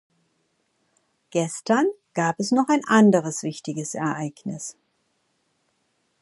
Gestern 1.29 1.85
gab 2.15 2.39
es 2.39 2.49
noch 2.51 2.69
ein 2.69 2.83
anderes 2.85 3.43
wichtiges 3.43 3.93
Ereignis. 3.93 4.75